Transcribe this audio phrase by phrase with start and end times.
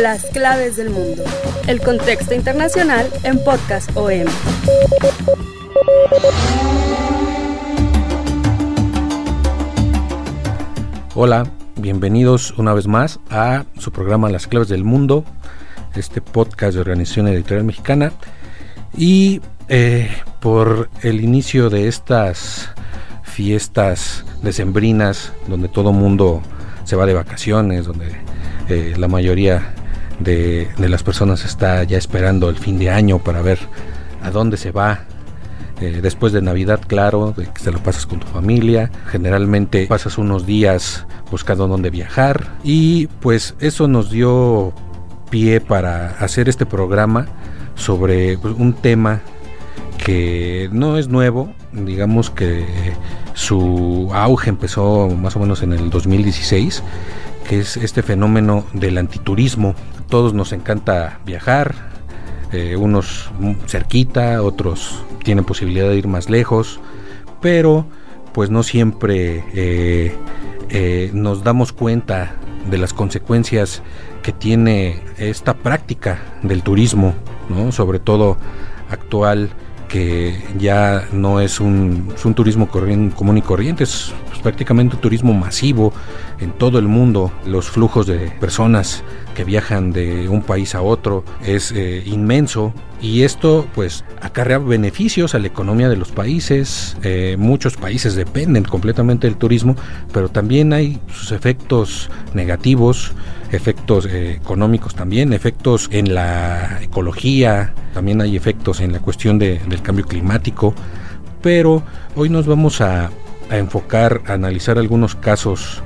[0.00, 1.24] Las claves del mundo.
[1.66, 4.26] El contexto internacional en Podcast OM.
[11.16, 15.24] Hola, bienvenidos una vez más a su programa Las claves del mundo,
[15.96, 18.12] este podcast de Organización Editorial Mexicana.
[18.96, 22.70] Y eh, por el inicio de estas
[23.24, 26.40] fiestas decembrinas, donde todo mundo
[26.84, 28.12] se va de vacaciones, donde
[28.68, 29.74] eh, la mayoría
[30.18, 33.58] de, las personas está ya esperando el fin de año para ver
[34.22, 35.00] a dónde se va.
[35.80, 38.90] Eh, después de Navidad, claro, de que se lo pasas con tu familia.
[39.06, 42.48] Generalmente pasas unos días buscando dónde viajar.
[42.64, 44.72] Y pues eso nos dio
[45.30, 47.26] pie para hacer este programa
[47.74, 49.20] sobre pues, un tema
[49.98, 52.64] que no es nuevo, digamos que
[53.34, 56.82] su auge empezó más o menos en el 2016,
[57.48, 59.74] que es este fenómeno del antiturismo.
[60.08, 61.74] Todos nos encanta viajar,
[62.52, 63.30] eh, unos
[63.66, 66.78] cerquita, otros tienen posibilidad de ir más lejos,
[67.40, 67.86] pero
[68.32, 70.14] pues no siempre eh,
[70.68, 72.36] eh, nos damos cuenta
[72.70, 73.82] de las consecuencias
[74.22, 77.14] que tiene esta práctica del turismo,
[77.48, 77.72] ¿no?
[77.72, 78.36] sobre todo
[78.90, 79.50] actual
[79.88, 85.92] que ya no es un, turismo común y corriente, es pues, prácticamente un turismo masivo
[86.38, 87.32] en todo el mundo.
[87.46, 89.02] Los flujos de personas
[89.34, 95.34] que viajan de un país a otro es eh, inmenso y esto pues acarrea beneficios
[95.34, 96.96] a la economía de los países.
[97.02, 99.76] Eh, muchos países dependen completamente del turismo,
[100.12, 103.12] pero también hay sus efectos negativos,
[103.52, 109.82] efectos eh, económicos también, efectos en la ecología, también hay efectos en la cuestión del
[109.82, 110.74] cambio climático.
[111.40, 111.84] Pero
[112.16, 113.10] hoy nos vamos a,
[113.50, 115.82] a enfocar, a analizar algunos casos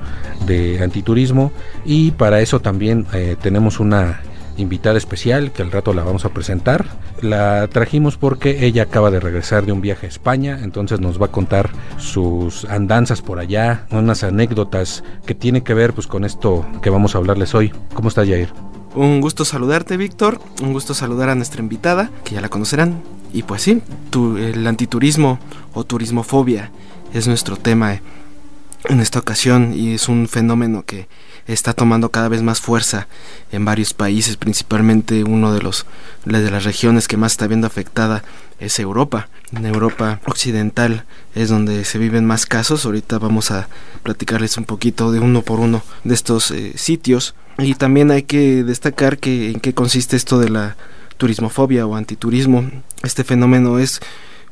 [0.46, 1.52] de antiturismo
[1.84, 4.20] y para eso también eh, tenemos una
[4.56, 6.86] invitada especial que al rato la vamos a presentar.
[7.20, 11.26] La trajimos porque ella acaba de regresar de un viaje a España, entonces nos va
[11.26, 16.66] a contar sus andanzas por allá, unas anécdotas que tiene que ver pues con esto
[16.82, 17.72] que vamos a hablarles hoy.
[17.94, 18.50] ¿Cómo está Jair?
[18.94, 20.38] Un gusto saludarte, Víctor.
[20.62, 23.00] Un gusto saludar a nuestra invitada, que ya la conocerán.
[23.32, 23.80] Y pues sí,
[24.12, 25.38] el antiturismo
[25.72, 26.70] o turismofobia
[27.14, 28.00] es nuestro tema
[28.88, 31.08] en esta ocasión y es un fenómeno que
[31.46, 33.08] está tomando cada vez más fuerza
[33.50, 35.86] en varios países, principalmente uno de los
[36.24, 38.22] de las regiones que más está viendo afectada
[38.58, 39.28] es Europa.
[39.52, 41.04] En Europa occidental
[41.34, 42.86] es donde se viven más casos.
[42.86, 43.68] Ahorita vamos a
[44.02, 48.62] platicarles un poquito de uno por uno de estos eh, sitios y también hay que
[48.64, 50.76] destacar que en qué consiste esto de la
[51.18, 52.70] turismofobia o antiturismo.
[53.02, 54.00] Este fenómeno es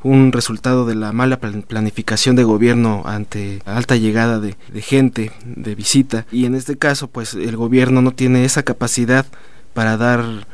[0.03, 6.27] un resultado de la mala planificación de gobierno ante alta llegada de, gente, de visita.
[6.33, 9.27] Y en este caso, pues el gobierno no tiene esa capacidad
[9.75, 10.47] para dar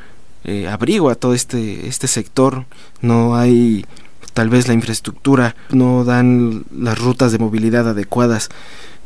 [0.45, 2.65] eh, abrigo a todo este, este sector.
[3.01, 3.87] No hay
[4.35, 8.49] tal vez la infraestructura, no dan las rutas de movilidad adecuadas.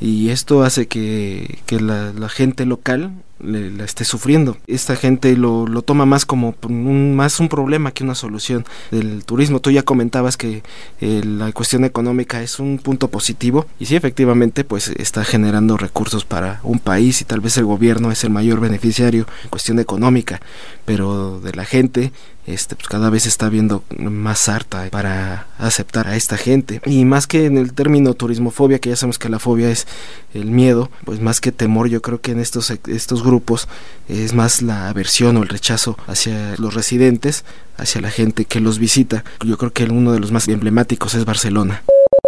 [0.00, 3.12] Y esto hace que, la, la gente local
[3.42, 4.56] la esté sufriendo.
[4.66, 9.24] Esta gente lo, lo toma más como un, más un problema que una solución del
[9.24, 9.60] turismo.
[9.60, 10.62] Tú ya comentabas que
[11.00, 16.24] eh, la cuestión económica es un punto positivo y sí, efectivamente, pues está generando recursos
[16.24, 20.40] para un país y tal vez el gobierno es el mayor beneficiario en cuestión económica,
[20.84, 22.12] pero de la gente
[22.46, 26.80] este, pues cada vez está viendo más harta para aceptar a esta gente.
[26.86, 29.86] Y más que en el término turismofobia, que ya sabemos que la fobia es
[30.34, 33.68] el miedo, pues más que temor, yo creo que en estos, estos grupos
[34.08, 37.44] es más la aversión o el rechazo hacia los residentes,
[37.76, 39.24] hacia la gente que los visita.
[39.44, 41.82] Yo creo que uno de los más emblemáticos es Barcelona.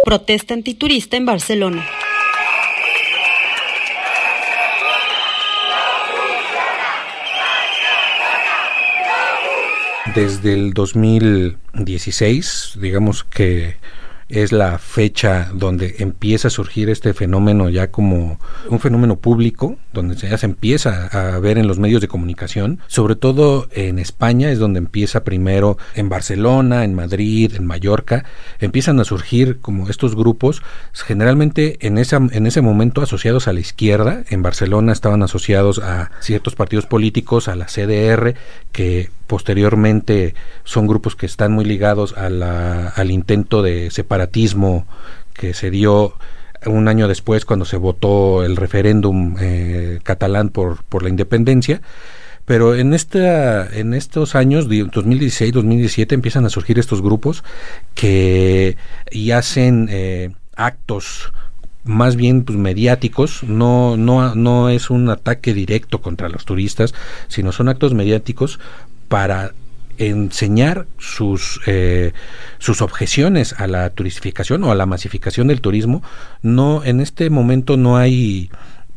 [0.05, 1.85] Protesta antiturista en Barcelona.
[10.15, 13.77] desde el 2016, digamos que
[14.33, 18.39] es la fecha donde empieza a surgir este fenómeno ya como
[18.69, 23.15] un fenómeno público, donde ya se empieza a ver en los medios de comunicación, sobre
[23.15, 28.25] todo en España es donde empieza primero en Barcelona, en Madrid, en Mallorca,
[28.59, 30.63] empiezan a surgir como estos grupos,
[30.93, 36.09] generalmente en, esa, en ese momento asociados a la izquierda, en Barcelona estaban asociados a
[36.21, 38.33] ciertos partidos políticos, a la CDR,
[38.71, 44.85] que posteriormente son grupos que están muy ligados a la, al intento de separatismo
[45.33, 46.15] que se dio
[46.65, 51.81] un año después cuando se votó el referéndum eh, catalán por, por la independencia.
[52.45, 57.43] Pero en, esta, en estos años, 2016, 2017, empiezan a surgir estos grupos
[57.95, 58.75] que
[59.11, 61.31] y hacen eh, actos
[61.85, 66.93] más bien pues, mediáticos, no, no, no es un ataque directo contra los turistas,
[67.27, 68.59] sino son actos mediáticos
[69.13, 69.51] para
[69.99, 72.13] enseñar sus eh,
[72.57, 76.01] sus objeciones a la turistificación o a la masificación del turismo
[76.41, 78.49] no en este momento no hay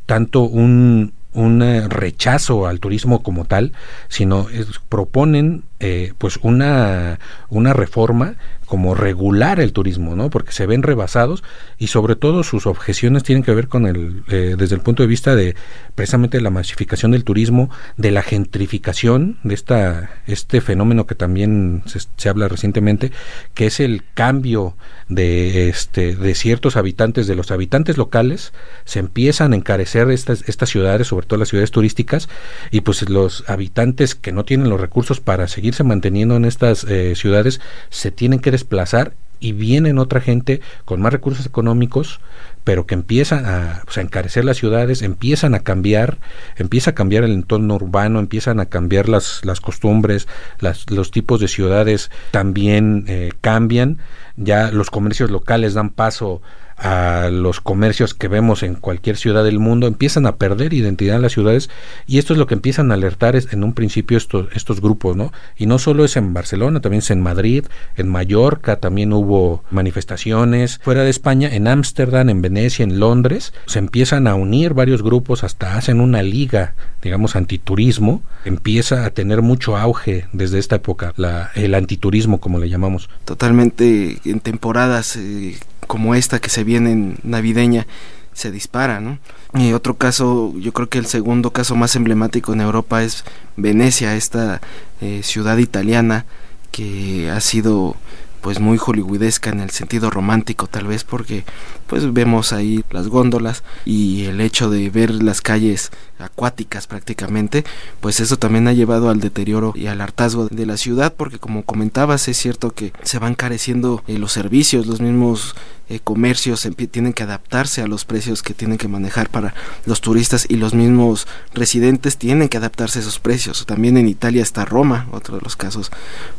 [0.06, 3.72] tanto un, un eh, rechazo al turismo como tal,
[4.08, 4.46] sino
[4.88, 7.18] proponen eh, pues una,
[7.50, 8.36] una reforma
[8.66, 10.28] como regular el turismo, ¿no?
[10.28, 11.44] Porque se ven rebasados
[11.78, 15.06] y sobre todo sus objeciones tienen que ver con el, eh, desde el punto de
[15.06, 15.54] vista de
[15.94, 22.00] precisamente la masificación del turismo, de la gentrificación, de esta, este fenómeno que también se,
[22.16, 23.12] se habla recientemente,
[23.54, 24.76] que es el cambio
[25.08, 28.52] de, este, de ciertos habitantes, de los habitantes locales,
[28.84, 32.28] se empiezan a encarecer estas, estas ciudades, sobre todo las ciudades turísticas,
[32.72, 37.16] y pues los habitantes que no tienen los recursos para seguirse manteniendo en estas eh,
[37.16, 37.60] ciudades
[37.90, 42.20] se tienen que desplazar y vienen otra gente con más recursos económicos,
[42.62, 46.18] pero que empiezan a, encarecer las ciudades, empiezan a cambiar,
[46.56, 50.28] empieza a cambiar el entorno urbano, empiezan a cambiar las, las costumbres,
[50.60, 53.98] las, los tipos de ciudades también eh, cambian,
[54.36, 56.42] ya los comercios locales dan paso
[56.76, 61.22] a los comercios que vemos en cualquier ciudad del mundo, empiezan a perder identidad en
[61.22, 61.70] las ciudades
[62.06, 65.32] y esto es lo que empiezan a alertar en un principio estos, estos grupos, ¿no?
[65.56, 67.64] Y no solo es en Barcelona, también es en Madrid,
[67.96, 73.78] en Mallorca también hubo manifestaciones, fuera de España, en Ámsterdam, en Venecia, en Londres, se
[73.78, 79.76] empiezan a unir varios grupos, hasta hacen una liga, digamos, antiturismo, empieza a tener mucho
[79.76, 83.08] auge desde esta época, la, el antiturismo como le llamamos.
[83.24, 87.86] Totalmente en temporadas eh, como esta que se viene en navideña
[88.32, 89.18] se dispara, ¿no?
[89.54, 93.24] Y otro caso, yo creo que el segundo caso más emblemático en Europa es
[93.56, 94.60] Venecia, esta
[95.00, 96.26] eh, ciudad italiana
[96.70, 97.96] que ha sido
[98.42, 101.44] pues muy hollywoodesca en el sentido romántico tal vez porque
[101.88, 107.64] pues vemos ahí las góndolas y el hecho de ver las calles acuáticas prácticamente
[108.00, 111.62] pues eso también ha llevado al deterioro y al hartazgo de la ciudad porque como
[111.62, 115.54] comentabas es cierto que se van careciendo eh, los servicios los mismos
[115.88, 119.54] eh, comercios tienen que adaptarse a los precios que tienen que manejar para
[119.84, 123.66] los turistas y los mismos residentes tienen que adaptarse a esos precios.
[123.66, 125.92] También en Italia está Roma otro de los casos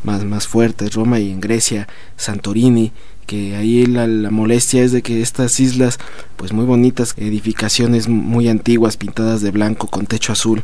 [0.03, 1.87] más más fuertes Roma y en Grecia
[2.17, 2.91] Santorini
[3.27, 5.99] que ahí la, la, molestia es de que estas islas,
[6.37, 10.63] pues muy bonitas, edificaciones muy antiguas pintadas de blanco con techo azul,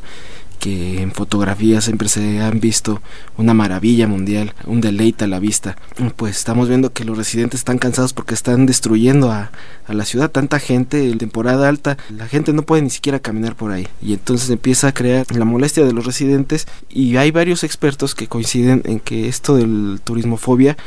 [0.63, 3.01] que en fotografías siempre se han visto
[3.35, 5.75] una maravilla mundial, un deleite a la vista.
[6.15, 9.51] Pues estamos viendo que los residentes están cansados porque están destruyendo a,
[9.87, 10.31] a la ciudad.
[10.31, 13.89] Tanta gente, en temporada alta, la gente no puede ni siquiera caminar por ahí.
[14.01, 18.27] Y entonces empieza a crear la molestia de los residentes y hay varios expertos que
[18.27, 20.77] coinciden en que esto del turismofobia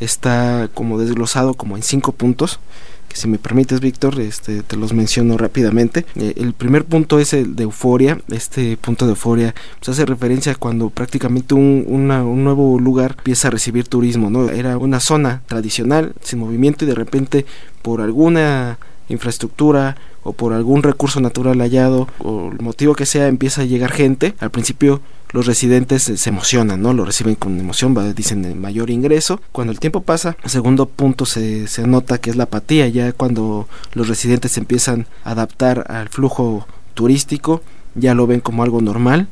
[0.00, 2.60] está como desglosado como en cinco puntos
[3.08, 6.04] que si me permites Víctor este te los menciono rápidamente.
[6.16, 8.20] Eh, el primer punto es el de euforia.
[8.28, 13.48] Este punto de euforia pues hace referencia a cuando prácticamente un, un nuevo lugar empieza
[13.48, 17.46] a recibir turismo no era una zona tradicional sin movimiento y de repente
[17.82, 18.78] por alguna
[19.08, 23.92] infraestructura o por algún recurso natural hallado o el motivo que sea empieza a llegar
[23.92, 24.34] gente.
[24.40, 25.00] Al principio
[25.34, 26.92] los residentes se emocionan, ¿no?
[26.92, 29.40] Lo reciben con emoción, dicen mayor ingreso.
[29.50, 33.12] Cuando el tiempo pasa, el segundo punto se, se nota que es la apatía, ya
[33.12, 37.62] cuando los residentes empiezan a adaptar al flujo turístico,
[37.96, 39.26] ya lo ven como algo normal.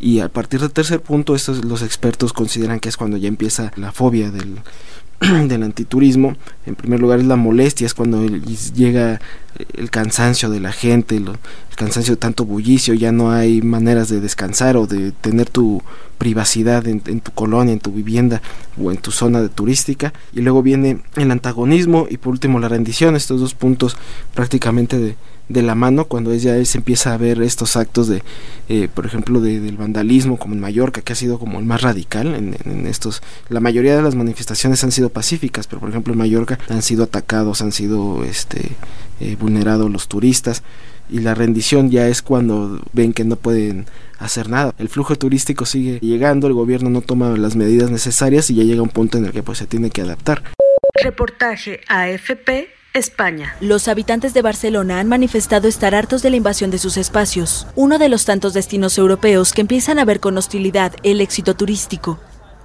[0.00, 3.72] Y a partir del tercer punto, estos, los expertos consideran que es cuando ya empieza
[3.76, 4.56] la fobia del,
[5.48, 6.36] del antiturismo,
[6.66, 8.26] en primer lugar es la molestia, es cuando
[8.74, 9.20] llega
[9.74, 11.28] el cansancio de la gente, el
[11.76, 15.82] cansancio de tanto bullicio, ya no hay maneras de descansar o de tener tu
[16.18, 18.42] privacidad en, tu colonia, en tu vivienda
[18.80, 20.12] o en tu zona de turística.
[20.32, 23.96] Y luego viene el antagonismo y por último la rendición, estos dos puntos
[24.34, 25.16] prácticamente de,
[25.48, 28.22] de la mano cuando ya se empieza a ver estos actos de,
[28.68, 31.82] eh, por ejemplo, de, del vandalismo, como en Mallorca, que ha sido como el más
[31.82, 33.22] radical en, estos.
[33.48, 37.04] La mayoría de las manifestaciones han sido pacíficas, pero por ejemplo en Mallorca han sido
[37.04, 38.72] atacados, han sido este,
[39.20, 40.62] eh, vulnerados los turistas
[41.10, 43.86] y la rendición ya es cuando ven que no pueden
[44.18, 44.74] hacer nada.
[44.78, 48.82] El flujo turístico sigue llegando, el gobierno no toma las medidas necesarias y ya llega
[48.82, 50.42] un punto en el que pues se tiene que adaptar.
[51.02, 53.56] Reportaje AFP España.
[53.60, 57.98] Los habitantes de Barcelona han manifestado estar hartos de la invasión de sus espacios, uno
[57.98, 62.18] de los tantos destinos europeos que empiezan a ver con hostilidad el éxito turístico.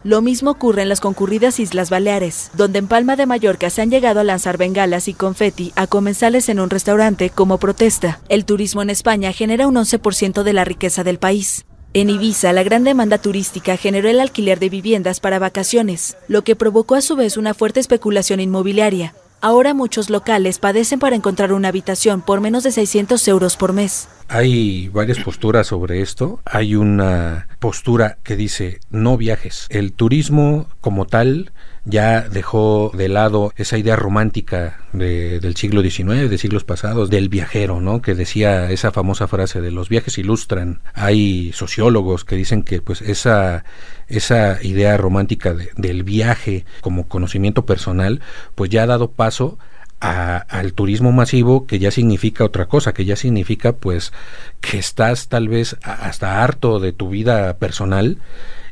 [0.03, 3.89] Lo mismo ocurre en las concurridas Islas Baleares, donde en Palma de Mallorca se han
[3.89, 8.19] llegado a lanzar bengalas y confeti a comensales en un restaurante como protesta.
[8.29, 11.65] El turismo en España genera un 11% de la riqueza del país.
[11.93, 16.55] En Ibiza, la gran demanda turística generó el alquiler de viviendas para vacaciones, lo que
[16.55, 21.67] provocó a su vez una fuerte especulación inmobiliaria, Ahora muchos locales padecen para encontrar una
[21.67, 24.09] habitación por menos de 600 euros por mes.
[24.27, 26.39] Hay varias posturas sobre esto.
[26.43, 29.67] Hay una postura que dice no viajes.
[29.69, 31.51] El turismo como tal
[31.85, 37.79] ya dejó de lado esa idea romántica del siglo XIX, de siglos pasados, del viajero,
[37.79, 38.01] ¿no?
[38.01, 40.81] Que decía esa famosa frase de los viajes ilustran.
[40.93, 43.63] Hay sociólogos que dicen que pues esa
[44.09, 48.21] esa idea romántica del viaje como conocimiento personal,
[48.55, 49.57] pues ya ha dado paso
[49.99, 54.13] al turismo masivo que ya significa otra cosa, que ya significa pues
[54.61, 58.17] que estás tal vez hasta harto de tu vida personal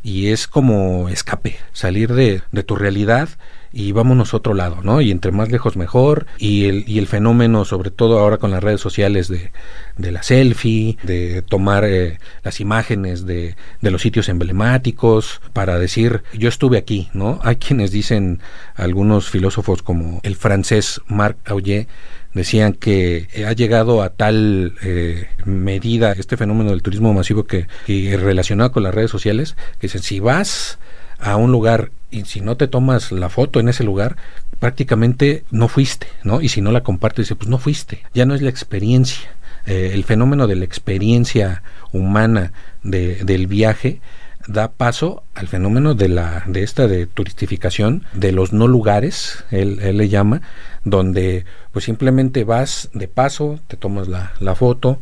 [0.03, 3.29] y es como escape, salir de, de tu realidad
[3.77, 5.01] y vámonos a otro lado, ¿no?
[5.01, 8.63] Y entre más lejos mejor, y el, y el fenómeno, sobre todo ahora con las
[8.63, 9.51] redes sociales de,
[9.98, 16.24] de la selfie, de tomar eh, las imágenes de, de los sitios emblemáticos para decir,
[16.34, 17.41] yo estuve aquí, ¿no?
[17.44, 18.39] Hay quienes dicen,
[18.75, 21.88] algunos filósofos como el francés Marc Aullier,
[22.34, 28.15] decían que ha llegado a tal eh, medida este fenómeno del turismo masivo que, que
[28.15, 30.79] relacionado con las redes sociales, que dicen, si vas
[31.20, 34.16] a un lugar y si no te tomas la foto en ese lugar,
[34.60, 36.42] prácticamente no fuiste, ¿no?
[36.42, 38.04] Y si no la compartes, pues no fuiste.
[38.14, 39.30] Ya no es la experiencia.
[39.66, 42.54] Eh, el fenómeno de la experiencia humana
[42.84, 44.00] de, del viaje
[44.48, 49.80] da paso al fenómeno de la de esta de turistificación de los no lugares él,
[49.82, 50.42] él le llama
[50.84, 55.00] donde pues simplemente vas de paso te tomas la, la foto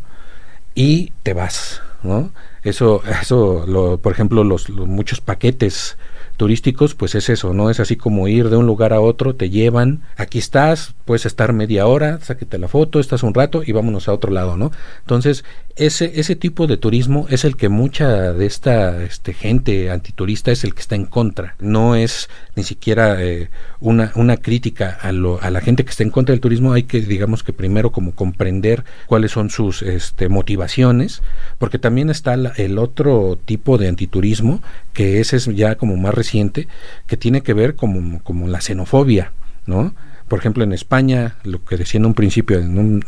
[0.76, 2.32] y te vas no
[2.64, 5.98] eso eso lo, por ejemplo los, los muchos paquetes
[6.44, 7.70] turísticos, pues es eso, ¿no?
[7.70, 11.54] Es así como ir de un lugar a otro, te llevan, aquí estás, puedes estar
[11.54, 14.74] media hora, sáquete la foto, estás un rato y vámonos a otro lado, ¿no?
[15.00, 15.46] Entonces,
[15.78, 20.66] ese, ese tipo de turismo es el que mucha de esta este, gente antiturista es
[20.66, 21.56] el que está en contra.
[21.60, 26.04] No es ni siquiera eh, una, una crítica a, lo, a la gente que está
[26.04, 30.28] en contra del turismo, hay que, digamos que primero como comprender cuáles son sus este,
[30.28, 31.22] motivaciones,
[31.58, 34.62] porque también está el otro tipo de antiturismo,
[34.94, 36.68] que ese es ya como más reciente,
[37.08, 39.34] que tiene que ver como, como la xenofobia,
[39.66, 39.94] ¿no?
[40.28, 42.60] Por ejemplo, en España, lo que decía en un principio,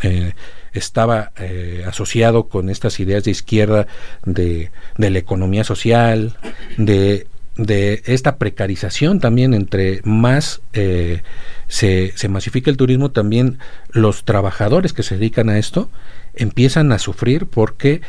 [0.03, 0.33] eh,
[0.73, 3.87] estaba eh, asociado con estas ideas de izquierda
[4.25, 6.37] de, de la economía social,
[6.77, 7.27] de
[7.57, 11.21] de esta precarización también entre más eh,
[11.67, 13.59] se, se, masifica el turismo también
[13.91, 15.89] los trabajadores que se dedican a esto
[16.33, 18.01] empiezan a sufrir porque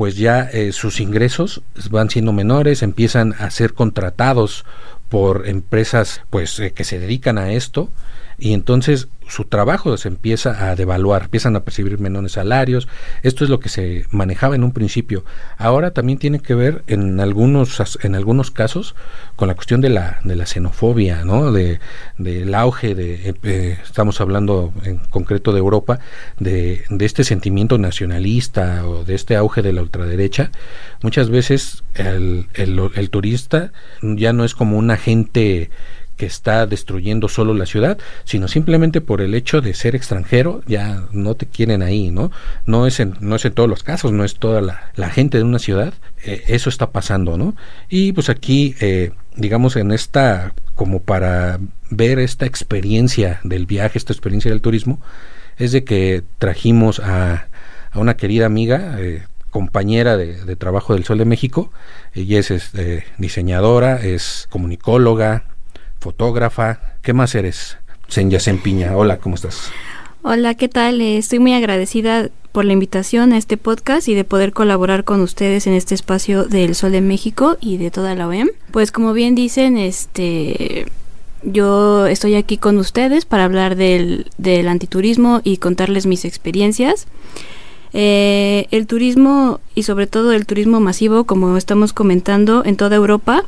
[0.00, 4.64] pues ya eh, sus ingresos van siendo menores empiezan a ser contratados
[5.10, 7.90] por empresas pues eh, que se dedican a esto
[8.40, 12.88] y entonces su trabajo se empieza a devaluar, empiezan a percibir menores salarios.
[13.22, 15.24] Esto es lo que se manejaba en un principio.
[15.56, 18.96] Ahora también tiene que ver en algunos en algunos casos
[19.36, 21.52] con la cuestión de la de la xenofobia, ¿no?
[21.52, 21.78] De
[22.18, 26.00] del auge de eh, estamos hablando en concreto de Europa
[26.38, 30.50] de, de este sentimiento nacionalista o de este auge de la ultraderecha.
[31.02, 35.70] Muchas veces el, el, el turista ya no es como un agente
[36.20, 41.04] que está destruyendo solo la ciudad, sino simplemente por el hecho de ser extranjero, ya
[41.12, 42.30] no te quieren ahí, ¿no?
[42.66, 45.44] No es en, no es en todos los casos, no es toda la, gente de
[45.44, 47.56] una ciudad, eh, eso está pasando, ¿no?
[47.88, 51.58] Y pues aquí, eh, digamos, en esta, como para
[51.88, 55.00] ver esta experiencia del viaje, esta experiencia del turismo,
[55.56, 57.48] es de que trajimos a,
[57.92, 61.72] a una querida amiga, eh, compañera de, trabajo del Sol de México.
[62.12, 62.72] Ella es, es
[63.16, 65.44] diseñadora, es comunicóloga,
[66.00, 66.80] fotógrafa.
[67.02, 67.76] ¿Qué más eres?
[68.08, 68.96] Senya Piña.
[68.96, 69.70] Hola, ¿cómo estás?
[70.22, 71.00] Hola, ¿qué tal?
[71.00, 75.20] Eh, estoy muy agradecida por la invitación a este podcast y de poder colaborar con
[75.20, 78.48] ustedes en este espacio del Sol de México y de toda la OEM.
[78.72, 80.86] Pues como bien dicen, este
[81.42, 87.06] yo estoy aquí con ustedes para hablar del, del antiturismo y contarles mis experiencias.
[87.92, 93.44] Eh, el turismo y sobre todo el turismo masivo, como estamos comentando en toda Europa,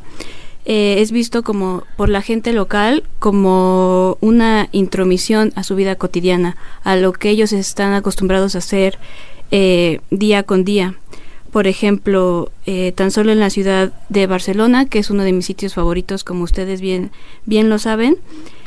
[0.65, 6.55] eh, es visto como por la gente local como una intromisión a su vida cotidiana,
[6.83, 8.97] a lo que ellos están acostumbrados a hacer
[9.51, 10.95] eh, día con día.
[11.51, 15.45] Por ejemplo, eh, tan solo en la ciudad de Barcelona, que es uno de mis
[15.45, 17.11] sitios favoritos, como ustedes bien,
[17.45, 18.17] bien lo saben.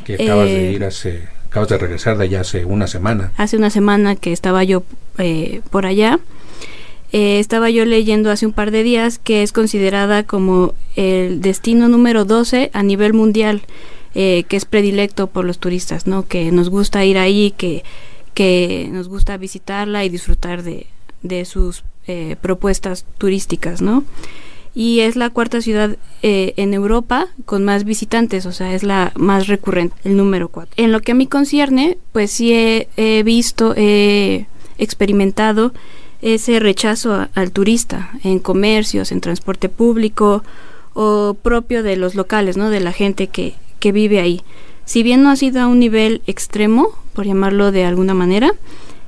[0.05, 3.33] Que acabas de ir hace, acabas de regresar de allá hace una semana.
[3.39, 4.85] Hace una semana que estaba yo
[5.71, 6.21] por allá.
[7.19, 11.89] Eh, estaba yo leyendo hace un par de días que es considerada como el destino
[11.89, 13.63] número 12 a nivel mundial,
[14.15, 16.29] eh, que es predilecto por los turistas, ¿no?
[16.29, 17.85] Que nos gusta ir ahí, que,
[18.35, 20.89] que nos gusta visitarla y disfrutar de,
[21.23, 24.05] de sus eh, propuestas turísticas, ¿no?
[24.75, 29.47] Y es la cuarta ciudad en Europa con más visitantes, o sea, es la más
[29.47, 30.75] recurrente, el número 4.
[30.77, 35.73] En lo que a mí concierne, pues sí he, he visto, he experimentado
[36.23, 40.43] ese rechazo al turista en comercios, en transporte público
[40.95, 42.71] o propio de los locales, ¿no?
[42.71, 44.43] De la gente que, que vive ahí.
[44.85, 48.53] Si bien no ha sido a un nivel extremo, por llamarlo de alguna manera,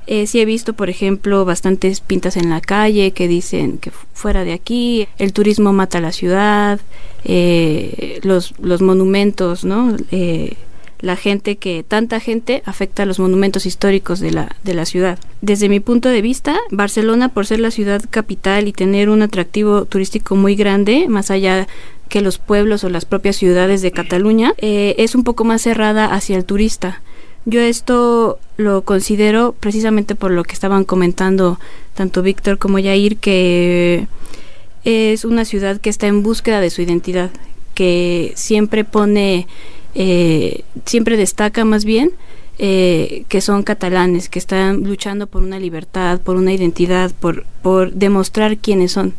[0.07, 4.43] eh, sí he visto, por ejemplo, bastantes pintas en la calle que dicen que fuera
[4.43, 6.81] de aquí, el turismo mata la ciudad,
[7.25, 9.97] eh, los, los monumentos, ¿no?
[10.11, 10.55] Eh,
[11.00, 15.19] la gente que tanta gente afecta a los monumentos históricos de la, de la ciudad.
[15.40, 19.85] Desde mi punto de vista, Barcelona, por ser la ciudad capital y tener un atractivo
[19.85, 21.69] turístico muy grande, más allá
[22.09, 26.07] que los pueblos o las propias ciudades de Cataluña, eh, es un poco más cerrada
[26.07, 27.02] hacia el turista.
[27.45, 31.59] Yo esto lo considero precisamente por lo que estaban comentando
[31.95, 34.07] tanto Víctor como Yair, que
[34.85, 37.31] es una ciudad que está en búsqueda de su identidad,
[37.75, 39.47] que siempre pone
[39.95, 42.12] eh, siempre destaca más bien
[42.59, 47.92] eh, que son catalanes, que están luchando por una libertad, por una identidad, por, por
[47.92, 49.14] demostrar quiénes son.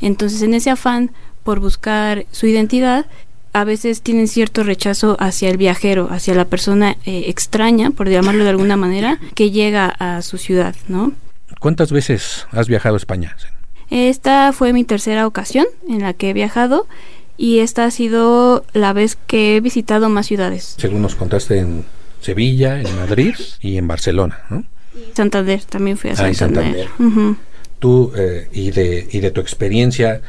[0.00, 1.12] Entonces, en ese afán
[1.44, 3.06] por buscar su identidad,
[3.52, 8.44] a veces tienen cierto rechazo hacia el viajero, hacia la persona eh, extraña, por llamarlo
[8.44, 11.12] de alguna manera, que llega a su ciudad, ¿no?
[11.60, 13.36] ¿Cuántas veces has viajado a España?
[13.90, 16.86] Esta fue mi tercera ocasión en la que he viajado
[17.40, 20.74] y esta ha sido la vez que he visitado más ciudades.
[20.76, 21.86] Según nos contaste en
[22.20, 24.64] Sevilla, en Madrid y en Barcelona, ¿no?
[25.14, 26.88] Santander, también fui a ah, Santander.
[27.78, 30.20] Tú eh, y, de, y de tu experiencia,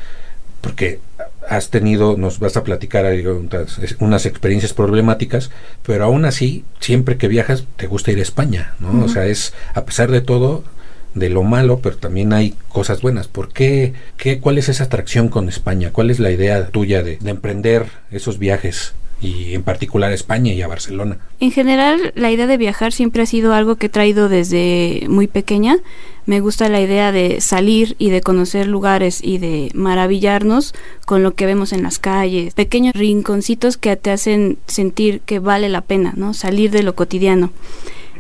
[0.62, 1.02] porque
[1.50, 5.52] has tenido, nos vas a platicar unas, unas, experiencias problemáticas,
[5.84, 9.04] pero aún así, siempre que viajas, te gusta ir a España, ¿no?
[9.04, 10.64] O sea, es, a pesar de todo,
[11.14, 13.28] de lo malo, pero también hay cosas buenas.
[13.28, 15.92] ¿Por qué, qué cuál es esa atracción con España?
[15.92, 18.94] ¿Cuál es la idea tuya de, de emprender esos viajes?
[19.22, 21.20] y en particular a España y a Barcelona.
[21.40, 25.28] En general, la idea de viajar siempre ha sido algo que he traído desde muy
[25.28, 25.78] pequeña.
[26.26, 30.74] Me gusta la idea de salir y de conocer lugares y de maravillarnos
[31.06, 35.70] con lo que vemos en las calles, pequeños rinconcitos que te hacen sentir que vale
[35.70, 36.34] la pena, ¿no?
[36.34, 37.52] Salir de lo cotidiano.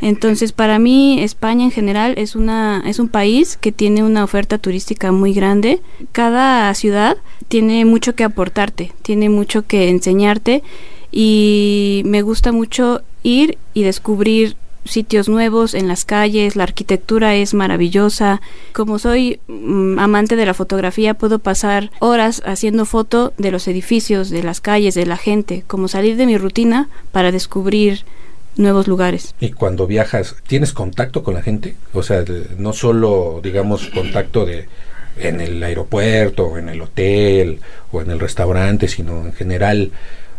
[0.01, 4.57] Entonces, para mí España en general es una es un país que tiene una oferta
[4.57, 5.79] turística muy grande.
[6.11, 10.63] Cada ciudad tiene mucho que aportarte, tiene mucho que enseñarte
[11.11, 17.53] y me gusta mucho ir y descubrir sitios nuevos en las calles, la arquitectura es
[17.53, 18.41] maravillosa.
[18.73, 24.29] Como soy mm, amante de la fotografía, puedo pasar horas haciendo foto de los edificios,
[24.29, 28.05] de las calles, de la gente, como salir de mi rutina para descubrir
[28.57, 29.33] nuevos lugares.
[29.39, 31.75] Y cuando viajas, ¿tienes contacto con la gente?
[31.93, 32.23] O sea,
[32.57, 34.67] no solo, digamos, contacto de
[35.17, 37.59] en el aeropuerto, o en el hotel,
[37.91, 39.91] o en el restaurante, sino en general.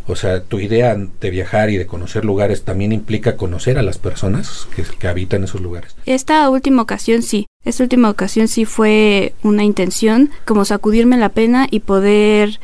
[0.07, 3.98] O sea, tu idea de viajar y de conocer lugares también implica conocer a las
[3.98, 5.94] personas que, que habitan esos lugares.
[6.07, 7.46] Esta última ocasión sí.
[7.64, 12.59] Esta última ocasión sí fue una intención, como sacudirme la pena y poder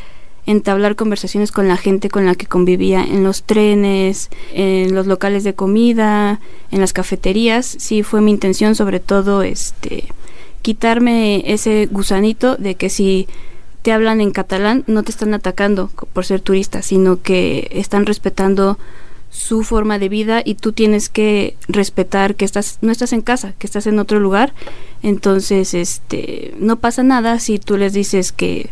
[0.48, 5.44] entablar conversaciones con la gente con la que convivía en los trenes, en los locales
[5.44, 7.66] de comida, en las cafeterías.
[7.66, 10.04] Sí fue mi intención sobre todo este
[10.62, 13.28] quitarme ese gusanito de que si
[13.82, 18.78] te hablan en catalán no te están atacando por ser turista, sino que están respetando
[19.30, 23.52] su forma de vida y tú tienes que respetar que estás no estás en casa,
[23.58, 24.54] que estás en otro lugar.
[25.02, 28.70] Entonces, este no pasa nada si tú les dices que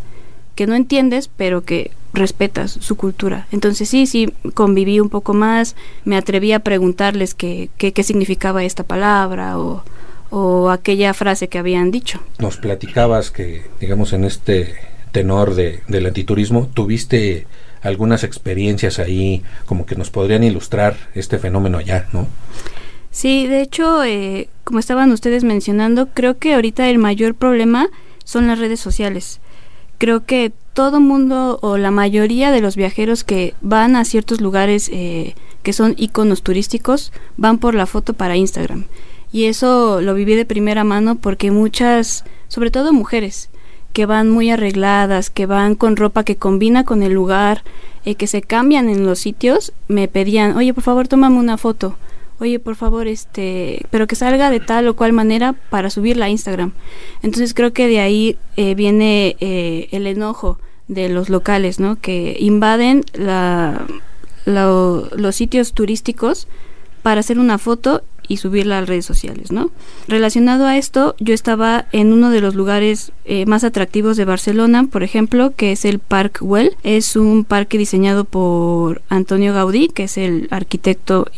[0.56, 3.46] que no entiendes, pero que respetas su cultura.
[3.52, 8.64] Entonces sí, sí, conviví un poco más, me atreví a preguntarles qué, qué, qué significaba
[8.64, 9.84] esta palabra o,
[10.30, 12.20] o aquella frase que habían dicho.
[12.38, 14.74] Nos platicabas que, digamos, en este
[15.12, 17.46] tenor de, del antiturismo, tuviste
[17.82, 22.26] algunas experiencias ahí como que nos podrían ilustrar este fenómeno allá, ¿no?
[23.10, 27.88] Sí, de hecho, eh, como estaban ustedes mencionando, creo que ahorita el mayor problema
[28.24, 29.40] son las redes sociales.
[29.98, 34.90] Creo que todo mundo o la mayoría de los viajeros que van a ciertos lugares
[34.92, 38.84] eh, que son iconos turísticos van por la foto para Instagram.
[39.32, 43.48] Y eso lo viví de primera mano porque muchas, sobre todo mujeres,
[43.92, 47.62] que van muy arregladas, que van con ropa que combina con el lugar,
[48.04, 51.96] eh, que se cambian en los sitios, me pedían, oye, por favor, tómame una foto
[52.40, 56.30] oye, por favor, este, pero que salga de tal o cual manera para subirla a
[56.30, 56.72] Instagram.
[57.22, 61.96] Entonces creo que de ahí eh, viene eh, el enojo de los locales, ¿no?
[61.96, 63.86] Que invaden la,
[64.44, 66.46] los sitios turísticos
[67.02, 69.70] para hacer una foto y subirla a redes sociales, ¿no?
[70.08, 74.88] Relacionado a esto, yo estaba en uno de los lugares eh, más atractivos de Barcelona,
[74.90, 76.76] por ejemplo, que es el Park Well.
[76.82, 81.28] Es un parque diseñado por Antonio Gaudí, que es el arquitecto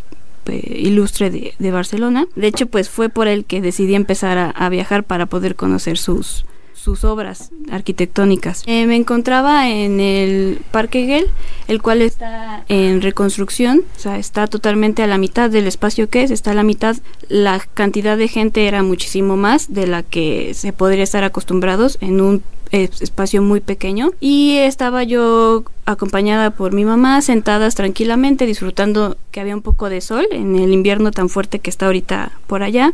[0.49, 2.27] ilustre de, Barcelona.
[2.35, 6.45] De hecho, pues fue por él que decidí empezar a, viajar para poder conocer sus,
[6.75, 8.63] sus obras arquitectónicas.
[8.67, 11.27] Eh, me encontraba en el Parque Gel,
[11.67, 16.23] el cual está en reconstrucción, o sea, está totalmente a la mitad del espacio que
[16.23, 16.97] es, está a la mitad.
[17.29, 22.21] La cantidad de gente era muchísimo más de la que se podría estar acostumbrados en
[22.21, 29.41] un espacio muy pequeño y estaba yo acompañada por mi mamá sentadas tranquilamente disfrutando que
[29.41, 32.93] había un poco de sol en el invierno tan fuerte que está ahorita por allá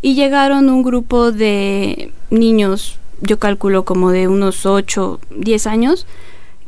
[0.00, 6.06] y llegaron un grupo de niños yo calculo como de unos 8, 10 años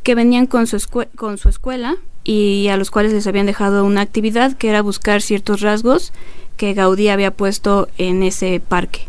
[0.03, 0.79] que venían con su,
[1.17, 5.23] con su escuela y a los cuales les habían dejado una actividad que era buscar
[5.23, 6.13] ciertos rasgos
[6.57, 9.09] que Gaudí había puesto en ese parque.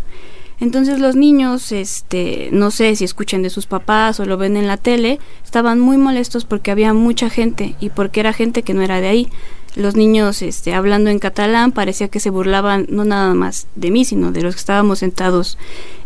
[0.60, 4.68] Entonces los niños, este, no sé si escuchan de sus papás o lo ven en
[4.68, 8.82] la tele, estaban muy molestos porque había mucha gente y porque era gente que no
[8.82, 9.30] era de ahí.
[9.76, 14.06] Los niños, este, hablando en catalán, parecía que se burlaban no nada más de mí,
[14.06, 15.60] sino de los que estábamos sentados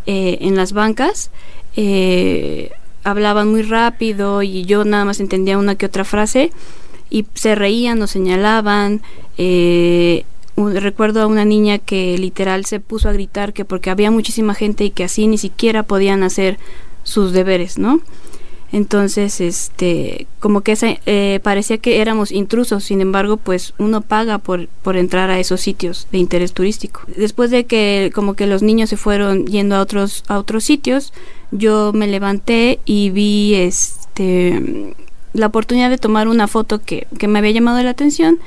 [0.05, 1.31] eh, en las bancas.
[1.77, 2.71] Eh,
[3.05, 6.51] hablaban muy rápido y yo nada más entendía una que otra frase
[7.09, 9.01] y se reían o señalaban.
[9.37, 10.25] Eh,
[10.57, 14.85] recuerdo a una niña que literal se puso a gritar que porque había muchísima gente
[14.85, 16.57] y que así ni siquiera podían hacer
[17.03, 18.01] sus deberes, ¿no?
[18.73, 24.69] Entonces, este, como que eh, parecía que éramos intrusos, sin embargo, pues uno paga por,
[24.81, 27.01] por entrar a esos sitios de interés turístico.
[27.17, 31.11] Después de que como que los niños se fueron yendo a otros, a otros sitios,
[31.51, 34.95] yo me levanté y vi este
[35.33, 38.39] la oportunidad de tomar una foto que, que me había llamado la atención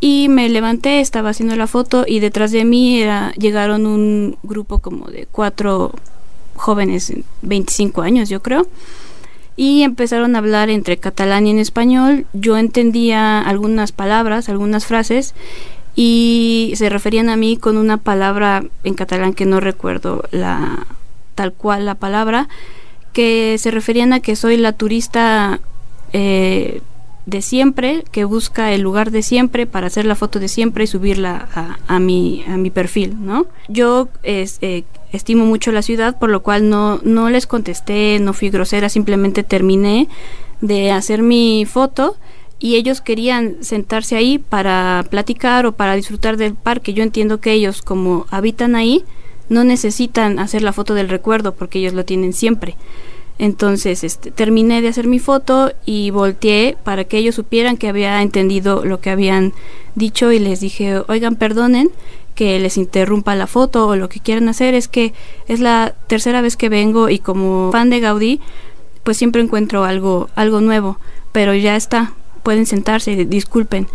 [0.00, 4.78] y me levanté, estaba haciendo la foto y detrás de mí era, llegaron un grupo
[4.78, 5.92] como de cuatro
[6.54, 8.66] jóvenes, 25 años yo creo,
[9.56, 12.26] y empezaron a hablar entre catalán y en español.
[12.32, 15.34] Yo entendía algunas palabras, algunas frases
[15.96, 20.86] y se referían a mí con una palabra en catalán que no recuerdo la
[21.34, 22.48] tal cual la palabra,
[23.12, 25.60] que se referían a que soy la turista
[26.12, 26.82] eh,
[27.28, 30.86] de siempre, que busca el lugar de siempre para hacer la foto de siempre y
[30.86, 33.46] subirla a, mi, a mi perfil, ¿no?
[33.68, 34.48] Yo eh,
[35.12, 39.42] estimo mucho la ciudad, por lo cual no, no les contesté, no fui grosera, simplemente
[39.42, 40.08] terminé
[40.62, 42.16] de hacer mi foto
[42.60, 46.94] y ellos querían sentarse ahí para platicar o para disfrutar del parque.
[46.94, 49.04] Yo entiendo que ellos, como habitan ahí,
[49.50, 52.76] no necesitan hacer la foto del recuerdo porque ellos lo tienen siempre.
[53.38, 58.20] Entonces este, terminé de hacer mi foto y volteé para que ellos supieran que había
[58.20, 59.52] entendido lo que habían
[59.94, 61.90] dicho y les dije, oigan, perdonen
[62.38, 65.12] que les interrumpa la foto o lo que quieran hacer es que
[65.48, 68.40] es la tercera vez que vengo y como fan de Gaudí
[69.02, 71.00] pues siempre encuentro algo algo nuevo
[71.32, 72.12] pero ya está
[72.44, 73.88] pueden sentarse disculpen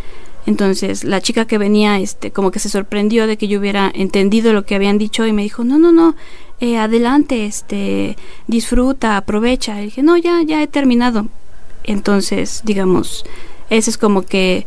[0.45, 4.53] entonces la chica que venía este como que se sorprendió de que yo hubiera entendido
[4.53, 6.15] lo que habían dicho y me dijo no no no
[6.63, 8.15] eh, adelante, este,
[8.47, 9.81] disfruta, aprovecha.
[9.81, 11.27] Y dije, no, ya, ya he terminado.
[11.83, 13.25] Entonces, digamos,
[13.69, 14.65] esa es como que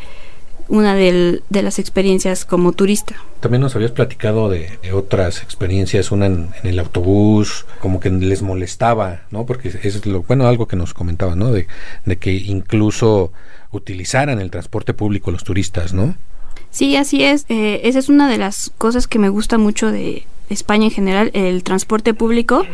[0.69, 3.15] una de las experiencias como turista.
[3.41, 9.23] También nos habías platicado de, otras experiencias, una en, el autobús, como que les molestaba,
[9.31, 9.47] ¿no?
[9.47, 11.51] Porque es lo bueno algo que nos comentaba, ¿no?
[11.51, 11.67] De,
[12.05, 13.33] de que incluso
[13.77, 16.17] utilizaran el transporte público los turistas, ¿no?
[16.71, 17.47] Sí, así es.
[17.49, 21.31] Eh, esa es una de las cosas que me gusta mucho de, España en general,
[21.35, 22.65] el transporte público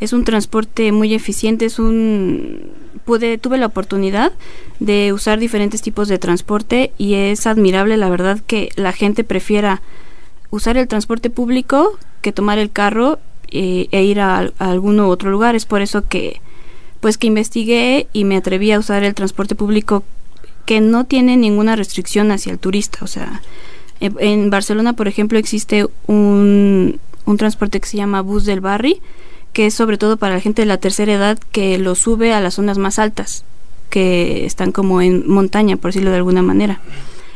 [0.00, 2.72] es un transporte muy eficiente, es un
[3.04, 4.32] pude tuve la oportunidad
[4.80, 9.82] de usar diferentes tipos de transporte y es admirable la verdad que la gente prefiera
[10.50, 15.54] usar el transporte público que tomar el carro eh, e ir a, algún otro lugar,
[15.54, 16.40] es por eso que
[17.00, 20.04] pues que investigué y me atreví a usar el transporte público
[20.64, 22.98] que no tiene ninguna restricción hacia el turista.
[23.02, 23.42] O sea,
[24.00, 29.00] en Barcelona, por ejemplo, existe un, un transporte que se llama Bus del Barri,
[29.52, 32.40] que es sobre todo para la gente de la tercera edad que lo sube a
[32.40, 33.44] las zonas más altas,
[33.90, 36.80] que están como en montaña, por decirlo de alguna manera.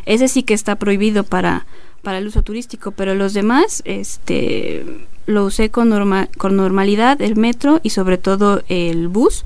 [0.07, 1.67] Ese sí que está prohibido para,
[2.03, 4.87] para el uso turístico, pero los demás este,
[5.27, 5.91] lo usé con,
[6.39, 9.45] con normalidad, el metro y sobre todo el bus.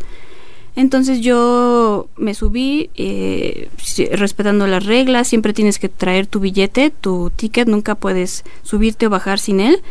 [0.81, 3.69] Entonces yo me subí eh,
[4.13, 9.11] respetando las reglas, siempre tienes que traer tu billete, tu ticket, nunca puedes subirte o
[9.11, 9.83] bajar sin él.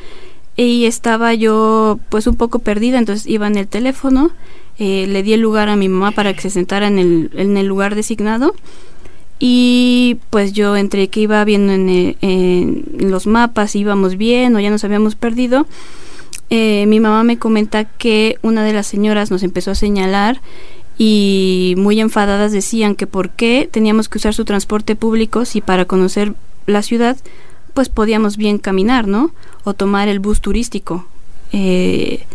[0.57, 4.31] Y estaba yo pues un poco perdida, entonces iba en el teléfono,
[4.79, 7.93] eh, le di el lugar a mi mamá para que se sentara en el, lugar
[7.93, 8.55] designado.
[9.37, 14.59] Y pues yo entre que iba viendo en, eh, en los mapas íbamos bien o
[14.59, 15.67] ya nos habíamos perdido,
[16.51, 20.41] eh, mi mamá me comenta que una de las señoras nos empezó a señalar
[21.01, 25.85] y muy enfadadas decían que por qué teníamos que usar su transporte público si para
[25.85, 26.33] conocer
[26.67, 27.17] la ciudad
[27.73, 29.31] pues podíamos bien caminar, ¿no?
[29.63, 31.07] O tomar el bus turístico.
[31.53, 32.25] Eh,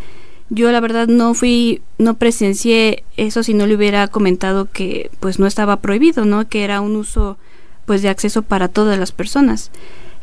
[0.49, 5.39] yo la verdad no fui, no presencié eso si no le hubiera comentado que pues
[5.39, 6.49] no estaba prohibido, ¿no?
[6.49, 7.37] Que era un uso
[7.85, 9.71] pues de acceso para todas las personas.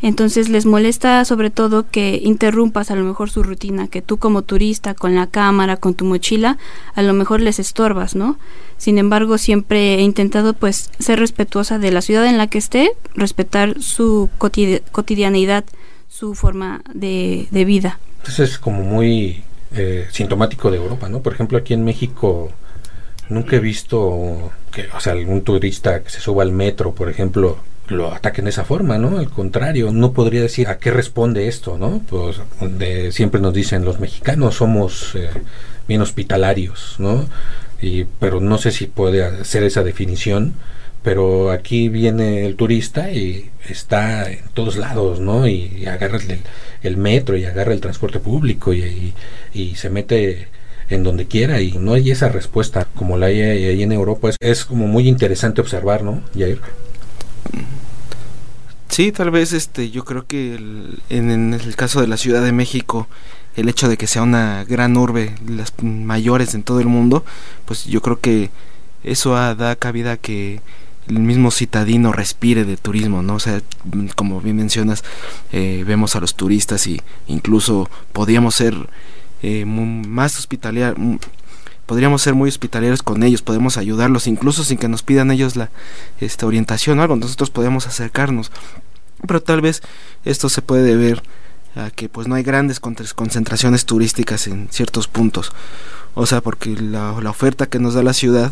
[0.02, 4.42] Entonces les molesta sobre todo que interrumpas a lo mejor su rutina, que tú como
[4.42, 6.58] turista con la cámara, con tu mochila,
[6.96, 8.38] a lo mejor les estorbas, ¿no?
[8.78, 12.92] Sin embargo, siempre he intentado pues ser respetuosa de la ciudad en la que esté,
[13.14, 15.66] respetar su cotidianidad,
[16.10, 18.00] su forma de, vida.
[18.18, 19.44] Entonces es como muy
[19.76, 21.22] eh, sintomático de Europa, ¿no?
[21.22, 22.52] Por ejemplo, aquí en México
[23.30, 27.58] nunca he visto que, o sea, algún turista que se suba al metro, por ejemplo,
[27.92, 29.18] lo ataquen de esa forma, ¿no?
[29.20, 32.02] Al contrario, no podría decir a qué responde esto, ¿no?
[32.10, 32.42] Pues
[33.14, 35.30] siempre nos dicen los mexicanos somos eh,
[35.88, 37.28] bien hospitalarios, ¿no?
[37.82, 40.54] y, pero no sé si puede hacer esa definición,
[41.04, 45.48] pero aquí viene el turista y está en todos lados, ¿no?
[45.48, 46.20] Y, agarra
[46.84, 49.14] el, metro y agarra el transporte público y,
[49.76, 50.48] se mete
[50.90, 54.30] en donde quiera y no hay esa respuesta como la hay ahí en Europa.
[54.30, 56.60] Es, es como muy interesante observar, ¿no, Jair?
[58.92, 60.56] Sí, tal vez este, yo creo que
[61.10, 63.08] en, en el caso de la Ciudad de México
[63.56, 67.24] el hecho de que sea una gran urbe, las mayores en todo el mundo,
[67.66, 68.50] pues yo creo que
[69.04, 70.62] eso da cabida a que
[71.08, 73.36] el mismo citadino respire de turismo, ¿no?
[73.36, 73.62] O sea,
[74.16, 75.04] como bien mencionas,
[75.52, 78.76] eh, vemos a los turistas y incluso podríamos ser
[79.42, 80.96] eh, más hospitaliar,
[81.86, 85.70] podríamos ser muy hospitalarios con ellos, podemos ayudarlos, incluso sin que nos pidan ellos la
[86.20, 88.52] esta orientación o algo, nosotros podemos acercarnos.
[89.28, 89.82] Pero tal vez
[90.26, 91.22] esto se puede ver
[91.76, 95.52] a que pues no hay grandes concentraciones turísticas en ciertos puntos.
[96.14, 98.52] O sea, porque la, oferta que nos da la ciudad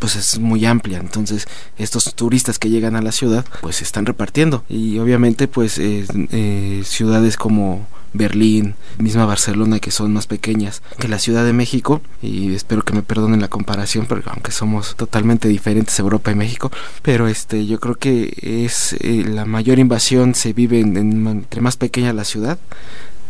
[0.00, 0.98] pues es muy amplia.
[0.98, 1.46] Entonces
[1.78, 4.64] estos turistas que llegan a la ciudad pues se están repartiendo.
[4.68, 11.18] Y obviamente pues eh, ciudades como Berlín, misma Barcelona, que son más pequeñas que la
[11.18, 15.98] Ciudad de México, y espero que me perdonen la comparación, porque aunque somos totalmente diferentes
[15.98, 16.70] Europa y México,
[17.02, 20.96] pero este yo creo que es eh, la mayor invasión se vive en,
[21.26, 22.58] entre más pequeña la ciudad,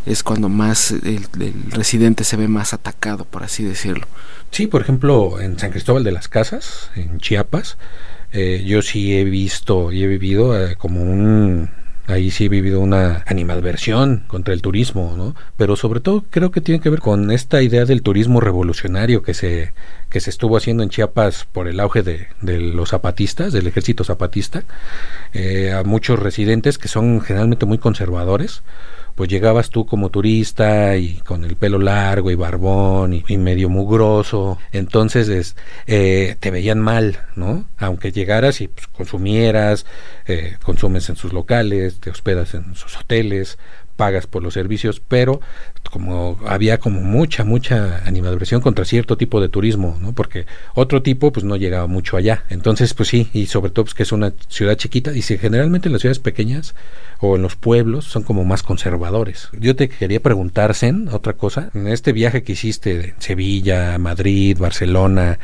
[0.07, 1.27] es cuando más el,
[1.71, 4.07] residente se ve más atacado, por así decirlo.
[4.51, 7.77] Sí, por ejemplo, en San Cristóbal de las Casas, en Chiapas,
[8.33, 11.69] eh, yo sí he visto y he vivido eh, como un
[12.09, 15.35] Ahí sí he vivido una animadversión contra el turismo, ¿no?
[15.57, 19.35] Pero sobre todo creo que tiene que ver con esta idea del turismo revolucionario que
[19.35, 19.73] se,
[20.09, 24.63] que se estuvo haciendo en Chiapas por el auge de, los zapatistas, del ejército zapatista,
[25.33, 28.63] eh, a muchos residentes que son generalmente muy conservadores,
[29.17, 34.59] pues llegabas tú como turista y con el pelo largo y barbón y, medio mugroso,
[34.73, 37.65] entonces eh, te veían mal, ¿no?
[37.79, 39.87] Aunque llegaras y pues, consumieras,
[40.27, 43.59] eh, consumes en sus locales, te hospedas en sus hoteles,
[43.97, 45.41] pagas por los servicios, pero
[45.91, 50.13] como había como mucha, mucha animadversión contra cierto tipo de turismo, ¿no?
[50.13, 52.45] Porque otro tipo pues no llegaba mucho allá.
[52.51, 55.89] Entonces, pues sí, y sobre todo pues que es una ciudad chiquita y si generalmente
[55.89, 56.75] en las ciudades pequeñas
[57.21, 59.49] o en los pueblos son como más conservadores.
[59.59, 64.57] Yo te quería preguntar, Sen, otra cosa, en este viaje que hiciste de Sevilla, Madrid,
[64.59, 65.39] Barcelona,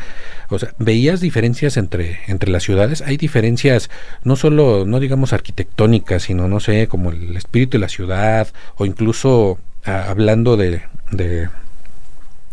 [0.51, 3.01] o sea, ¿veías diferencias entre, entre las ciudades?
[3.01, 3.89] Hay diferencias
[4.23, 8.42] no solo, no digamos arquitectónicas, sino, no sé, como el espíritu de la ciudad
[8.77, 11.49] o incluso hablando de, de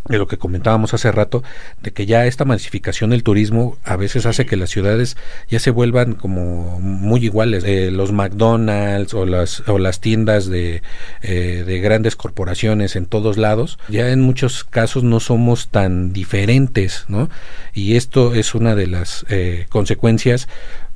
[0.10, 1.44] de lo que comentábamos hace rato,
[1.82, 5.16] de que ya esta masificación del turismo a veces hace que las ciudades
[5.50, 7.64] ya se vuelvan como muy iguales.
[7.64, 10.82] Eh, los McDonald's o las, o las tiendas de,
[11.22, 17.06] eh, de grandes corporaciones en todos lados, ya en muchos casos no somos tan diferentes,
[17.08, 17.30] ¿no?
[17.76, 20.48] Y esto es una de las eh, consecuencias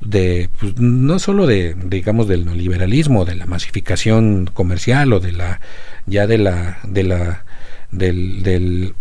[0.01, 5.61] de pues, no solo de digamos del neoliberalismo de la masificación comercial o de la
[6.07, 7.45] ya de la de la
[7.93, 8.95] del, del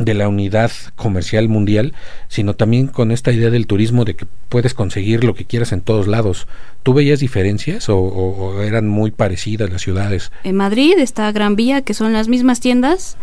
[0.00, 1.92] de la unidad comercial mundial,
[2.28, 5.82] sino también con esta idea del turismo de que puedes conseguir lo que quieras en
[5.82, 6.48] todos lados.
[6.82, 10.32] ¿Tú veías diferencias o, eran muy parecidas las ciudades?
[10.42, 13.18] En Madrid está Gran Vía, que son las mismas tiendas,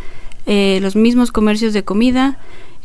[0.46, 2.38] eh, los mismos comercios de comida.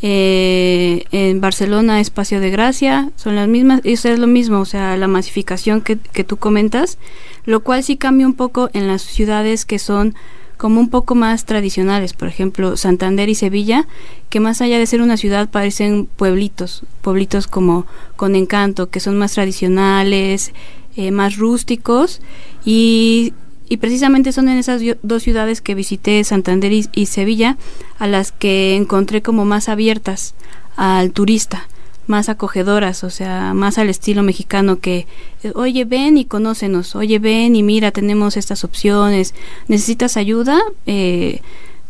[0.04, 4.96] Eh, en Barcelona, Espacio de Gracia, son las mismas, eso es lo mismo, o sea,
[4.96, 6.98] la masificación que, que tú comentas,
[7.44, 10.16] lo cual sí cambia un poco en las ciudades que son
[10.62, 13.88] como un poco más tradicionales, por ejemplo, Santander y Sevilla,
[14.28, 19.18] que más allá de ser una ciudad parecen pueblitos, pueblitos como con encanto, que son
[19.18, 20.52] más tradicionales,
[20.94, 22.20] eh, más rústicos
[22.64, 23.34] y,
[23.68, 27.56] y, precisamente son en esas dos ciudades que visité, Santander y Sevilla,
[27.98, 30.36] a las que encontré como más abiertas
[30.76, 31.66] al turista
[32.06, 35.06] más acogedoras, o sea, más al estilo mexicano que,
[35.54, 39.34] oye, ven y conócenos, oye, ven y mira, tenemos estas opciones,
[39.68, 41.40] necesitas ayuda, eh,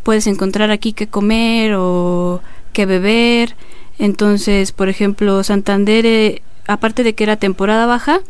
[0.03, 2.41] puedes encontrar aquí qué comer o
[2.73, 3.57] qué beber.
[3.99, 8.21] Entonces, por ejemplo, Santander, eh, aparte de que era temporada baja,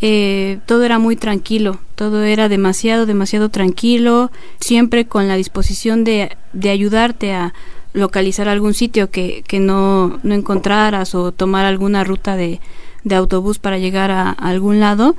[0.00, 6.36] eh, todo era muy tranquilo, todo era demasiado, demasiado tranquilo, siempre con la disposición de,
[6.52, 7.54] de ayudarte a,
[7.98, 12.60] localizar algún sitio que, que no, no encontraras o tomar alguna ruta de,
[13.04, 15.16] de autobús para llegar a, algún lado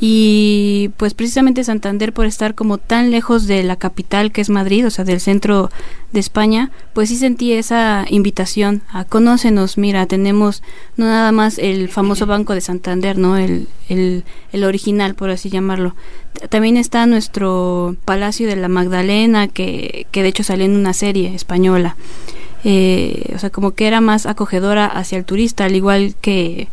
[0.00, 4.86] y pues precisamente Santander por estar como tan lejos de la capital que es Madrid,
[4.86, 5.70] o sea, del centro
[6.12, 10.62] de España, pues sí sentí esa invitación a conócenos, mira, tenemos
[10.96, 13.36] no nada más el famoso Banco de Santander, ¿no?
[13.36, 15.94] El, el, el original, por así llamarlo.
[16.48, 21.34] También está nuestro Palacio de la Magdalena, que, que de hecho salió en una serie
[21.34, 21.96] española.
[22.64, 26.68] Eh, o sea, como que era más acogedora hacia el turista, al igual que,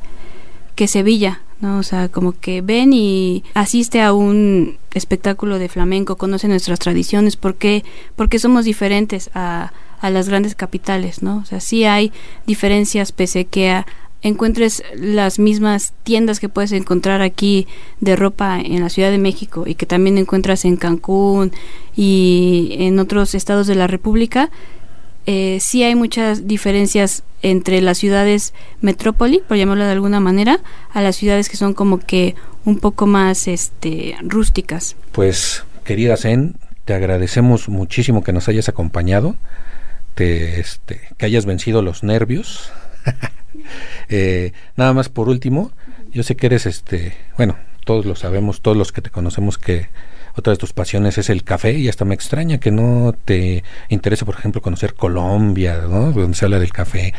[0.75, 1.77] que Sevilla, ¿no?
[1.77, 7.37] O sea, como que ven y asiste a un espectáculo de flamenco, conoce nuestras tradiciones,
[7.37, 7.83] porque
[8.15, 11.37] porque somos diferentes a, a las grandes capitales, ¿no?
[11.37, 12.11] O sea, sí hay
[12.45, 13.85] diferencias pese que a,
[14.21, 17.67] encuentres las mismas tiendas que puedes encontrar aquí
[17.99, 21.51] de ropa en la Ciudad de México y que también encuentras en Cancún
[21.95, 24.51] y en otros estados de la República,
[25.25, 30.59] eh, sí hay muchas diferencias entre las ciudades metrópoli, por llamarlo de alguna manera,
[30.91, 34.95] a las ciudades que son como que un poco más este, rústicas.
[35.11, 36.55] Pues, querida Zen,
[36.85, 39.35] te agradecemos muchísimo que nos hayas acompañado,
[40.15, 42.71] te, este, que hayas vencido los nervios.
[44.09, 45.71] eh, nada más por último,
[46.11, 49.89] yo sé que eres, este, bueno, todos lo sabemos, todos los que te conocemos que
[50.35, 54.25] otra de tus pasiones es el café y hasta me extraña que no te interese,
[54.25, 56.11] por ejemplo, conocer Colombia, ¿no?
[56.11, 57.13] Donde se habla del café.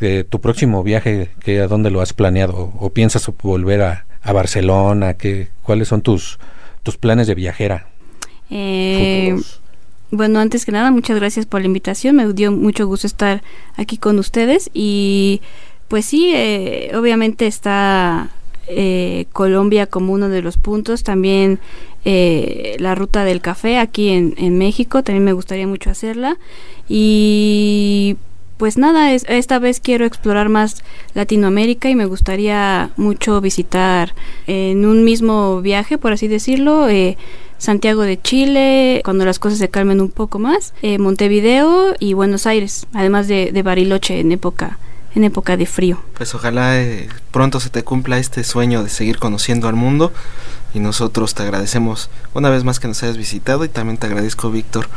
[0.00, 2.72] Eh, tu próximo viaje, ¿qué, ¿a dónde lo has planeado?
[2.78, 5.14] ¿O piensas volver a, a Barcelona?
[5.14, 6.38] ¿Qué, ¿Cuáles son tus,
[6.82, 7.86] tus planes de viajera?
[8.50, 9.36] Eh,
[10.10, 12.16] bueno, antes que nada, muchas gracias por la invitación.
[12.16, 13.42] Me dio mucho gusto estar
[13.76, 15.40] aquí con ustedes y
[15.88, 18.30] pues sí, eh, obviamente está
[18.66, 21.02] eh, Colombia como uno de los puntos.
[21.02, 21.58] También
[22.04, 26.38] eh, la ruta del café aquí en, México, también me gustaría mucho hacerla.
[26.88, 28.16] Y
[28.56, 34.14] pues nada, es, esta vez quiero explorar más Latinoamérica y me gustaría mucho visitar
[34.46, 36.88] en un mismo viaje, por así decirlo.
[36.88, 37.16] Eh,
[37.58, 42.48] Santiago de Chile, cuando las cosas se calmen un poco más, eh, Montevideo y Buenos
[42.48, 44.78] Aires, además de, de Bariloche en época
[45.14, 46.02] en época de frío.
[46.16, 50.12] Pues ojalá eh, pronto se te cumpla este sueño de seguir conociendo al mundo.
[50.74, 53.64] Y nosotros te agradecemos una vez más que nos hayas visitado.
[53.64, 54.88] Y también te agradezco Víctor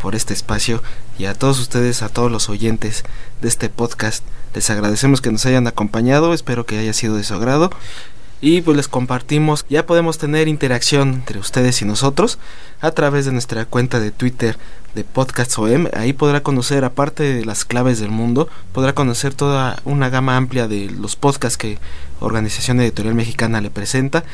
[0.00, 0.82] por este espacio.
[1.18, 3.04] Y a todos ustedes, a todos los oyentes
[3.40, 7.34] de este podcast, les agradecemos que nos hayan acompañado, espero que haya sido de su
[7.34, 7.70] agrado
[8.44, 12.38] y pues les compartimos, ya podemos tener interacción entre ustedes y nosotros
[12.82, 14.58] a través de nuestra cuenta de Twitter
[14.94, 19.80] de Podcast OM, ahí podrá conocer aparte de las claves del mundo, podrá conocer toda
[19.86, 21.78] una gama amplia de los podcasts que
[22.20, 24.24] Organización Editorial Mexicana le presenta.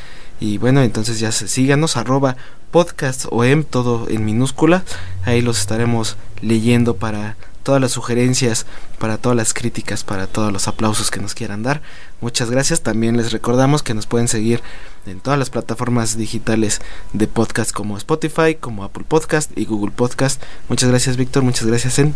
[0.41, 2.37] Y bueno, entonces ya se síganos arroba
[2.73, 4.83] podcast OM todo en minúscula,
[5.25, 8.67] ahí los estaremos leyendo para todas las sugerencias,
[8.99, 11.83] para todas las críticas, para todos los aplausos que nos quieran dar.
[12.21, 12.83] Muchas gracias.
[12.83, 14.61] También les recordamos que nos pueden seguir
[15.07, 16.81] en todas las plataformas digitales
[17.13, 20.43] de podcast como Spotify, como Apple Podcast y Google Podcast.
[20.69, 22.15] Muchas gracias Víctor, muchas gracias En.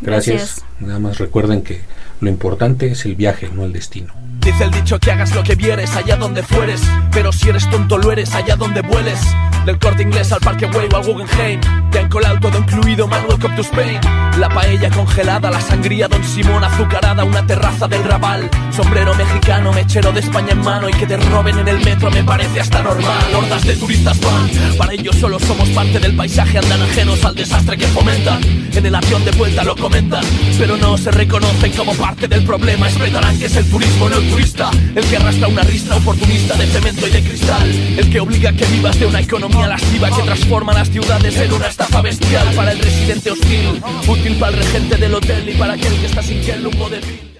[0.00, 0.64] Gracias.
[0.80, 1.80] Nada más recuerden que
[2.20, 4.12] lo importante es el viaje, no el destino.
[4.40, 6.82] Dice el dicho que hagas lo que vieres allá donde fueres,
[7.12, 9.20] pero si eres tonto lo eres allá donde vueles.
[9.64, 11.58] Del corte inglés al parque Way o al Guggenheim,
[11.90, 13.98] te han colado todo incluido, man, welcome to Spain.
[14.38, 20.12] La paella congelada, la sangría, Don Simón azucarada, una terraza del Raval, sombrero mexicano, mechero
[20.12, 23.34] de España en mano y que te roben en el metro me parece hasta normal.
[23.34, 27.78] Hordas de turistas van, para ellos solo somos parte del paisaje, andan ajenos al desastre
[27.78, 28.42] que fomentan.
[28.74, 30.24] En el avión de vuelta lo comentan,
[30.58, 32.88] pero no se reconocen como parte del problema.
[32.88, 36.66] Esperarán que es el turismo, no el turista, el que arrastra una ristra oportunista de
[36.66, 40.22] cemento y de cristal, el que obliga a que vivas de una economía lasciva que
[40.22, 44.96] transforma las ciudades en una estafa bestial para el residente hostil, útil para el regente
[44.96, 47.34] del hotel y para aquel que está sin el de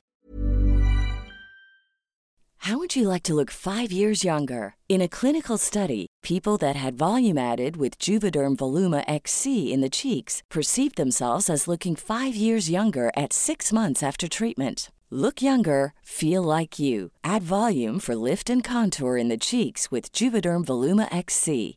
[2.67, 4.77] How would you like to look five years younger?
[4.89, 9.91] In a clinical study, people that had volume added with Juvederm Voluma XC in the
[9.91, 14.91] cheeks perceived themselves as looking five years younger at six months after treatment.
[15.11, 17.11] Look younger, feel like you.
[17.23, 21.77] Add volume for lift and contour in the cheeks with Juvederm Voluma XC.